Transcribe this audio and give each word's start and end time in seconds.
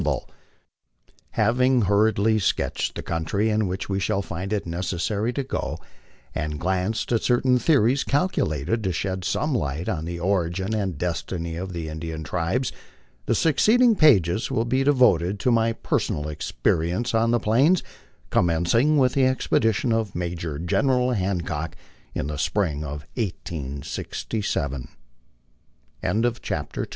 MY 0.03 0.09
LIFE 0.09 0.13
ON 0.17 0.23
THE 0.23 0.29
PLAINS. 0.29 0.29
19 0.33 1.11
f 1.11 1.35
Having 1.35 1.81
hurriedly 1.83 2.39
sketched 2.39 2.95
the 2.95 3.03
country 3.03 3.49
in 3.51 3.67
which 3.67 3.87
we 3.87 3.99
shall 3.99 4.23
find 4.23 4.51
it 4.51 4.65
necessary 4.65 5.31
to 5.33 5.43
go, 5.43 5.77
and 6.33 6.59
glanced 6.59 7.11
at 7.11 7.21
certain 7.21 7.59
theories 7.59 8.03
calculated 8.03 8.83
to 8.83 8.91
shed 8.91 9.23
some 9.23 9.53
light 9.53 9.87
on 9.87 10.05
the 10.05 10.19
origin 10.19 10.73
and 10.73 10.97
destiny 10.97 11.55
of 11.55 11.71
the 11.73 11.87
Indian 11.87 12.23
tribes, 12.23 12.71
the 13.27 13.35
succeeding 13.35 13.95
pages 13.95 14.49
will 14.49 14.65
be 14.65 14.83
devoted 14.83 15.39
to 15.39 15.51
my 15.51 15.71
personal 15.71 16.27
experience 16.29 17.13
on 17.13 17.29
the 17.29 17.39
Plains, 17.39 17.83
commencing 18.31 18.97
with 18.97 19.13
the 19.13 19.27
expedition 19.27 19.93
of 19.93 20.15
Major* 20.15 20.57
General 20.57 21.11
Hancock 21.11 21.75
in 22.15 22.25
the 22.25 22.39
sprino 22.39 22.85
of 22.85 23.05
186T 23.13 24.33
III. 24.33 24.87
^ 26.03 26.37
rriHERE 26.41 26.87